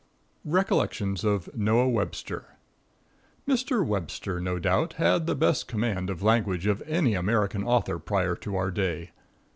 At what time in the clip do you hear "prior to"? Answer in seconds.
7.99-8.55